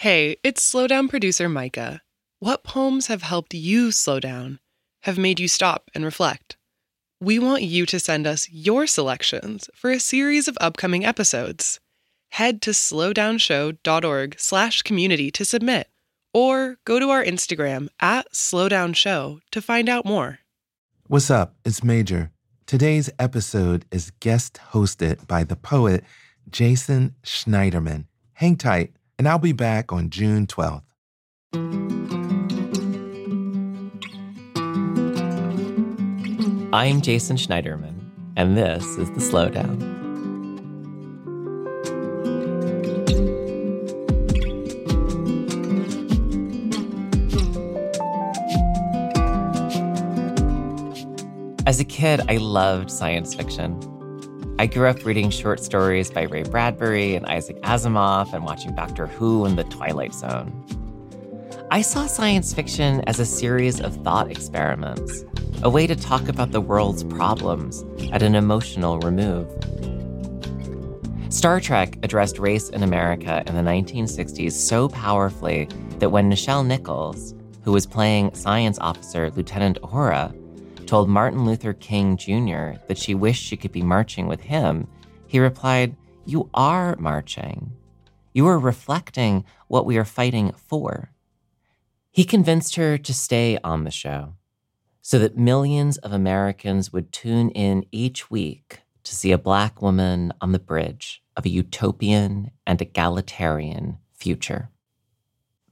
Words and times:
Hey, 0.00 0.38
it's 0.42 0.66
Slowdown 0.66 1.10
producer 1.10 1.46
Micah. 1.46 2.00
What 2.38 2.64
poems 2.64 3.08
have 3.08 3.20
helped 3.20 3.52
you 3.52 3.92
slow 3.92 4.18
down, 4.18 4.58
have 5.02 5.18
made 5.18 5.38
you 5.38 5.46
stop 5.46 5.90
and 5.94 6.06
reflect? 6.06 6.56
We 7.20 7.38
want 7.38 7.64
you 7.64 7.84
to 7.84 8.00
send 8.00 8.26
us 8.26 8.48
your 8.48 8.86
selections 8.86 9.68
for 9.74 9.90
a 9.90 10.00
series 10.00 10.48
of 10.48 10.56
upcoming 10.58 11.04
episodes. 11.04 11.80
Head 12.30 12.62
to 12.62 12.70
slowdownshow.org 12.70 14.40
slash 14.40 14.80
community 14.80 15.30
to 15.32 15.44
submit, 15.44 15.90
or 16.32 16.78
go 16.86 16.98
to 16.98 17.10
our 17.10 17.22
Instagram 17.22 17.88
at 18.00 18.32
slowdownshow 18.32 19.40
to 19.50 19.60
find 19.60 19.90
out 19.90 20.06
more. 20.06 20.38
What's 21.08 21.30
up? 21.30 21.56
It's 21.62 21.84
Major. 21.84 22.30
Today's 22.64 23.10
episode 23.18 23.84
is 23.90 24.12
guest 24.20 24.60
hosted 24.72 25.26
by 25.26 25.44
the 25.44 25.56
poet 25.56 26.04
Jason 26.48 27.16
Schneiderman. 27.22 28.06
Hang 28.32 28.56
tight, 28.56 28.94
and 29.20 29.28
I'll 29.28 29.38
be 29.38 29.52
back 29.52 29.92
on 29.92 30.08
June 30.08 30.46
12th. 30.46 30.80
I'm 36.72 37.02
Jason 37.02 37.36
Schneiderman, 37.36 38.00
and 38.36 38.56
this 38.56 38.82
is 38.96 39.10
The 39.10 39.20
Slowdown. 39.20 39.76
As 51.66 51.78
a 51.78 51.84
kid, 51.84 52.22
I 52.30 52.38
loved 52.38 52.90
science 52.90 53.34
fiction. 53.34 53.78
I 54.60 54.66
grew 54.66 54.88
up 54.88 55.06
reading 55.06 55.30
short 55.30 55.64
stories 55.64 56.10
by 56.10 56.24
Ray 56.24 56.42
Bradbury 56.42 57.14
and 57.14 57.24
Isaac 57.24 57.58
Asimov 57.62 58.34
and 58.34 58.44
watching 58.44 58.74
Doctor 58.74 59.06
Who 59.06 59.46
and 59.46 59.56
The 59.56 59.64
Twilight 59.64 60.12
Zone. 60.12 60.52
I 61.70 61.80
saw 61.80 62.04
science 62.04 62.52
fiction 62.52 63.00
as 63.06 63.18
a 63.18 63.24
series 63.24 63.80
of 63.80 63.96
thought 64.04 64.30
experiments 64.30 65.24
a 65.62 65.70
way 65.70 65.86
to 65.86 65.96
talk 65.96 66.28
about 66.28 66.52
the 66.52 66.60
world's 66.60 67.04
problems 67.04 67.86
at 68.12 68.20
an 68.20 68.34
emotional 68.34 68.98
remove. 68.98 69.48
Star 71.32 71.58
Trek 71.58 71.96
addressed 72.02 72.38
race 72.38 72.68
in 72.68 72.82
America 72.82 73.42
in 73.46 73.54
the 73.54 73.62
1960s 73.62 74.52
so 74.52 74.90
powerfully 74.90 75.70
that 76.00 76.10
when 76.10 76.30
Nichelle 76.30 76.66
Nichols, 76.66 77.34
who 77.62 77.72
was 77.72 77.86
playing 77.86 78.34
science 78.34 78.78
officer 78.80 79.30
Lieutenant 79.30 79.80
Uhura, 79.80 80.34
told 80.90 81.08
Martin 81.08 81.44
Luther 81.44 81.72
King 81.72 82.16
Jr. 82.16 82.72
that 82.88 82.98
she 82.98 83.14
wished 83.14 83.44
she 83.44 83.56
could 83.56 83.70
be 83.70 83.80
marching 83.80 84.26
with 84.26 84.40
him, 84.40 84.88
he 85.28 85.38
replied, 85.38 85.94
You 86.26 86.50
are 86.52 86.96
marching. 86.98 87.70
You 88.32 88.48
are 88.48 88.58
reflecting 88.58 89.44
what 89.68 89.86
we 89.86 89.96
are 89.98 90.04
fighting 90.04 90.50
for. 90.50 91.12
He 92.10 92.24
convinced 92.24 92.74
her 92.74 92.98
to 92.98 93.14
stay 93.14 93.56
on 93.62 93.84
the 93.84 93.92
show 93.92 94.34
so 95.00 95.20
that 95.20 95.38
millions 95.38 95.96
of 95.98 96.12
Americans 96.12 96.92
would 96.92 97.12
tune 97.12 97.50
in 97.50 97.86
each 97.92 98.28
week 98.28 98.80
to 99.04 99.14
see 99.14 99.30
a 99.30 99.38
Black 99.38 99.80
woman 99.80 100.32
on 100.40 100.50
the 100.50 100.58
bridge 100.58 101.22
of 101.36 101.46
a 101.46 101.50
utopian 101.50 102.50
and 102.66 102.82
egalitarian 102.82 103.98
future. 104.12 104.70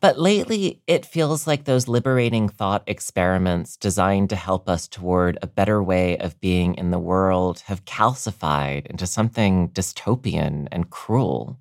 But 0.01 0.19
lately, 0.19 0.81
it 0.87 1.05
feels 1.05 1.47
like 1.47 1.65
those 1.65 1.89
liberating 1.89 2.49
thought 2.49 2.85
experiments 2.87 3.77
designed 3.77 4.31
to 4.31 4.37
help 4.37 4.69
us 4.69 4.87
toward 4.87 5.39
a 5.43 5.49
better 5.49 5.83
way 5.83 6.17
of 6.19 6.41
being 6.41 6.77
in 6.77 6.93
the 6.93 7.01
world 7.01 7.61
have 7.67 7.85
calcified 7.85 8.87
into 8.87 9.09
something 9.09 9.71
dystopian 9.71 10.69
and 10.71 10.89
cruel. 10.89 11.59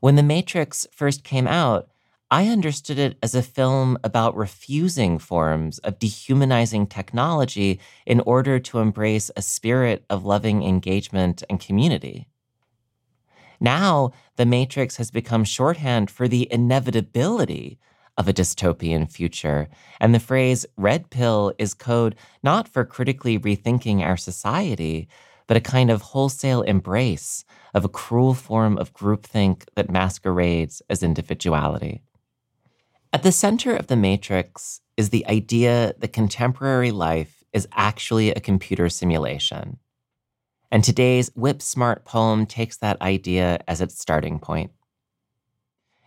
When 0.00 0.16
The 0.16 0.22
Matrix 0.22 0.86
first 0.92 1.24
came 1.24 1.46
out, 1.46 1.88
I 2.30 2.48
understood 2.48 2.98
it 2.98 3.18
as 3.22 3.34
a 3.34 3.42
film 3.42 3.98
about 4.04 4.36
refusing 4.36 5.18
forms 5.18 5.78
of 5.80 5.98
dehumanizing 5.98 6.86
technology 6.86 7.80
in 8.06 8.20
order 8.20 8.58
to 8.60 8.78
embrace 8.78 9.30
a 9.36 9.42
spirit 9.42 10.04
of 10.08 10.24
loving 10.24 10.62
engagement 10.62 11.42
and 11.48 11.58
community. 11.58 12.28
Now, 13.60 14.12
The 14.36 14.46
Matrix 14.46 14.96
has 14.96 15.10
become 15.10 15.44
shorthand 15.44 16.10
for 16.10 16.26
the 16.26 16.48
inevitability 16.50 17.78
of 18.16 18.26
a 18.26 18.32
dystopian 18.32 19.10
future, 19.10 19.68
and 20.00 20.14
the 20.14 20.20
phrase 20.20 20.66
red 20.76 21.10
pill 21.10 21.52
is 21.58 21.74
code 21.74 22.16
not 22.42 22.68
for 22.68 22.84
critically 22.84 23.38
rethinking 23.38 24.00
our 24.00 24.16
society, 24.16 25.08
but 25.46 25.56
a 25.56 25.60
kind 25.60 25.90
of 25.90 26.02
wholesale 26.02 26.62
embrace 26.62 27.44
of 27.74 27.84
a 27.84 27.88
cruel 27.88 28.34
form 28.34 28.78
of 28.78 28.94
groupthink 28.94 29.64
that 29.74 29.90
masquerades 29.90 30.80
as 30.88 31.02
individuality. 31.02 32.02
At 33.12 33.22
the 33.22 33.32
center 33.32 33.74
of 33.74 33.88
the 33.88 33.96
Matrix 33.96 34.80
is 34.96 35.10
the 35.10 35.26
idea 35.26 35.94
that 35.98 36.12
contemporary 36.12 36.92
life 36.92 37.42
is 37.52 37.66
actually 37.72 38.30
a 38.30 38.40
computer 38.40 38.88
simulation. 38.88 39.78
And 40.72 40.84
today's 40.84 41.30
Whip 41.34 41.60
Smart 41.60 42.04
poem 42.04 42.46
takes 42.46 42.76
that 42.76 43.00
idea 43.02 43.58
as 43.66 43.80
its 43.80 43.98
starting 43.98 44.38
point. 44.38 44.70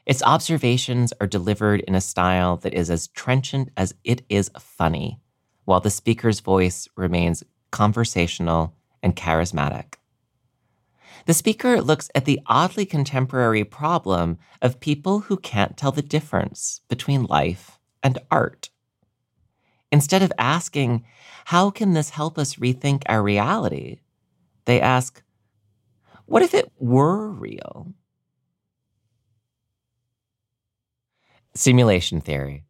Its 0.06 0.24
observations 0.24 1.13
are 1.19 1.28
delivered 1.28 1.81
in 1.81 1.96
a 1.96 2.01
style 2.01 2.57
that 2.57 2.73
is 2.73 2.90
as 2.90 3.07
trenchant 3.09 3.69
as 3.75 3.94
it 4.03 4.23
is 4.29 4.50
funny, 4.57 5.19
while 5.66 5.81
the 5.81 5.90
speaker's 5.90 6.40
voice 6.40 6.88
remains 6.96 7.44
conversational 7.72 8.73
and 9.02 9.16
charismatic. 9.16 9.96
The 11.25 11.34
speaker 11.34 11.81
looks 11.81 12.09
at 12.16 12.25
the 12.25 12.40
oddly 12.47 12.85
contemporary 12.85 13.63
problem 13.63 14.38
of 14.62 14.79
people 14.79 15.22
who 15.22 15.38
can't 15.38 15.78
tell 15.78 15.91
the 15.91 16.02
difference 16.02 16.81
between 16.90 17.25
life 17.25 17.79
and 18.02 18.19
art. 18.29 18.69
Instead 19.91 20.22
of 20.22 20.34
asking, 20.38 21.06
How 21.46 21.69
can 21.69 21.94
this 21.94 22.12
help 22.12 22.38
us 22.38 22.56
rethink 22.56 23.03
our 23.07 23.22
reality? 23.22 24.00
They 24.66 24.79
ask, 24.79 25.22
What 26.25 26.41
if 26.41 26.53
it 26.53 26.72
were 26.79 27.29
real? 27.29 27.94
Simulation 31.53 32.22
Theory 32.22 32.63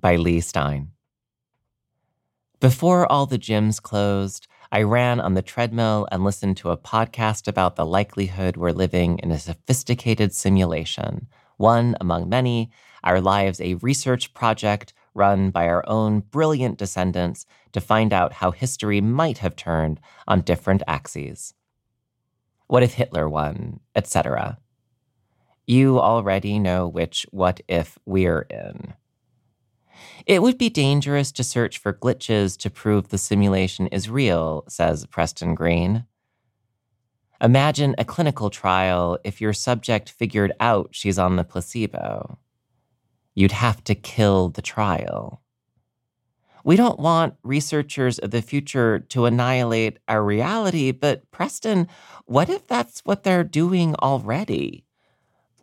by 0.00 0.16
Leigh 0.16 0.40
Stein. 0.40 0.90
Before 2.60 3.10
all 3.10 3.26
the 3.26 3.38
gyms 3.38 3.80
closed, 3.80 4.48
I 4.72 4.82
ran 4.82 5.20
on 5.20 5.34
the 5.34 5.42
treadmill 5.42 6.08
and 6.10 6.24
listened 6.24 6.56
to 6.58 6.70
a 6.70 6.76
podcast 6.76 7.46
about 7.46 7.76
the 7.76 7.86
likelihood 7.86 8.56
we're 8.56 8.72
living 8.72 9.18
in 9.18 9.30
a 9.30 9.38
sophisticated 9.38 10.34
simulation, 10.34 11.28
one 11.58 11.96
among 12.00 12.28
many, 12.28 12.70
our 13.04 13.20
lives 13.20 13.60
a 13.60 13.74
research 13.74 14.34
project 14.34 14.94
run 15.14 15.50
by 15.50 15.68
our 15.68 15.88
own 15.88 16.20
brilliant 16.20 16.78
descendants 16.78 17.46
to 17.72 17.80
find 17.80 18.12
out 18.12 18.34
how 18.34 18.50
history 18.50 19.00
might 19.00 19.38
have 19.38 19.56
turned 19.56 20.00
on 20.28 20.40
different 20.40 20.82
axes. 20.86 21.54
What 22.66 22.82
if 22.82 22.94
Hitler 22.94 23.28
won, 23.28 23.80
etc. 23.94 24.58
You 25.66 26.00
already 26.00 26.58
know 26.58 26.86
which 26.88 27.26
what 27.30 27.60
if 27.68 27.98
we're 28.04 28.46
in. 28.50 28.94
It 30.26 30.42
would 30.42 30.58
be 30.58 30.70
dangerous 30.70 31.30
to 31.32 31.44
search 31.44 31.78
for 31.78 31.92
glitches 31.92 32.56
to 32.58 32.70
prove 32.70 33.08
the 33.08 33.18
simulation 33.18 33.86
is 33.88 34.10
real, 34.10 34.64
says 34.68 35.06
Preston 35.06 35.54
Greene. 35.54 36.04
Imagine 37.40 37.94
a 37.98 38.04
clinical 38.04 38.48
trial 38.48 39.18
if 39.24 39.40
your 39.40 39.52
subject 39.52 40.08
figured 40.08 40.52
out 40.60 40.88
she's 40.92 41.18
on 41.18 41.36
the 41.36 41.44
placebo. 41.44 42.38
You'd 43.34 43.52
have 43.52 43.82
to 43.84 43.94
kill 43.94 44.48
the 44.48 44.62
trial. 44.62 45.42
We 46.64 46.76
don't 46.76 46.98
want 46.98 47.34
researchers 47.42 48.18
of 48.18 48.30
the 48.30 48.40
future 48.40 49.00
to 49.10 49.26
annihilate 49.26 49.98
our 50.08 50.24
reality, 50.24 50.92
but 50.92 51.30
Preston, 51.30 51.88
what 52.24 52.48
if 52.48 52.66
that's 52.66 53.00
what 53.00 53.22
they're 53.22 53.44
doing 53.44 53.94
already? 53.96 54.86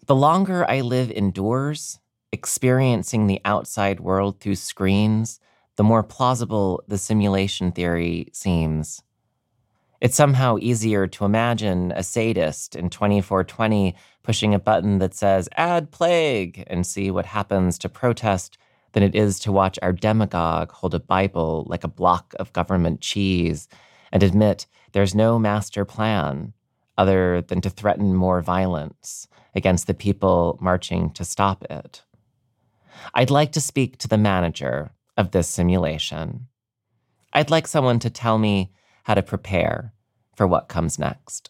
The 0.06 0.16
longer 0.16 0.70
I 0.70 0.82
live 0.82 1.10
indoors, 1.10 2.00
experiencing 2.32 3.26
the 3.26 3.42
outside 3.46 4.00
world 4.00 4.40
through 4.40 4.56
screens, 4.56 5.40
the 5.76 5.84
more 5.84 6.04
plausible 6.04 6.84
the 6.88 6.98
simulation 6.98 7.72
theory 7.72 8.28
seems. 8.34 9.02
It's 10.02 10.16
somehow 10.16 10.58
easier 10.60 11.08
to 11.08 11.26
imagine 11.26 11.92
a 11.96 12.04
sadist 12.04 12.76
in 12.76 12.90
2420 12.90 13.96
pushing 14.24 14.54
a 14.54 14.60
button 14.60 15.00
that 15.00 15.14
says, 15.14 15.50
add 15.58 15.92
plague, 15.92 16.64
and 16.68 16.86
see 16.86 17.12
what 17.12 17.26
happens 17.26 17.78
to 17.80 17.90
protest 17.90 18.58
than 18.94 19.04
it 19.04 19.16
is 19.16 19.40
to 19.40 19.52
watch 19.52 19.80
our 19.82 19.94
demagogue 19.94 20.72
hold 20.72 20.94
a 20.94 21.00
Bible 21.00 21.66
like 21.68 21.84
a 21.84 21.90
block 21.90 22.34
of 22.40 22.54
government 22.54 23.02
cheese 23.02 23.68
and 24.12 24.24
admit 24.24 24.66
there's 24.92 25.16
no 25.16 25.40
master 25.40 25.86
plan 25.86 26.54
other 26.98 27.42
than 27.42 27.62
to 27.62 27.70
threaten 27.70 28.14
more 28.14 28.42
violence 28.42 29.28
against 29.56 29.88
the 29.88 29.94
people 29.94 30.58
marching 30.62 31.10
to 31.12 31.26
stop 31.26 31.64
it. 31.70 32.04
I'd 33.14 33.30
like 33.30 33.54
to 33.54 33.62
speak 33.62 33.98
to 34.00 34.08
the 34.08 34.18
manager 34.18 34.92
of 35.18 35.32
this 35.32 35.48
simulation. 35.48 36.48
I'd 37.34 37.50
like 37.50 37.68
someone 37.68 38.00
to 38.00 38.10
tell 38.10 38.38
me 38.38 38.74
how 39.04 39.14
to 39.14 39.24
prepare 39.24 39.94
for 40.36 40.46
what 40.46 40.68
comes 40.68 41.00
next. 41.00 41.50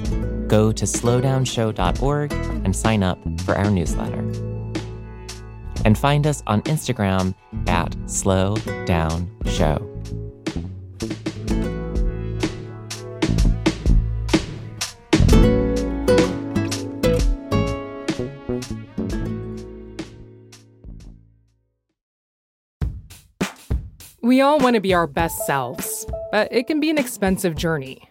go 0.51 0.69
to 0.69 0.83
slowdownshow.org 0.83 2.33
and 2.33 2.75
sign 2.75 3.03
up 3.03 3.17
for 3.41 3.55
our 3.55 3.71
newsletter. 3.71 4.19
And 5.85 5.97
find 5.97 6.27
us 6.27 6.43
on 6.45 6.61
Instagram 6.63 7.33
at 7.67 7.91
slowdownshow. 8.05 9.87
We 24.21 24.41
all 24.41 24.59
want 24.59 24.75
to 24.75 24.81
be 24.81 24.93
our 24.93 25.07
best 25.07 25.45
selves, 25.45 26.05
but 26.31 26.51
it 26.51 26.67
can 26.67 26.81
be 26.81 26.89
an 26.89 26.97
expensive 26.97 27.55
journey. 27.55 28.10